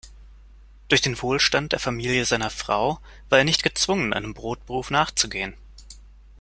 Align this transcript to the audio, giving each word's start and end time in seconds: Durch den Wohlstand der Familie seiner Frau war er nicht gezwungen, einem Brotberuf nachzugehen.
Durch 0.87 1.01
den 1.03 1.21
Wohlstand 1.21 1.73
der 1.73 1.79
Familie 1.79 2.25
seiner 2.25 2.49
Frau 2.49 2.99
war 3.29 3.37
er 3.37 3.43
nicht 3.43 3.61
gezwungen, 3.61 4.13
einem 4.13 4.33
Brotberuf 4.33 4.89
nachzugehen. 4.89 5.53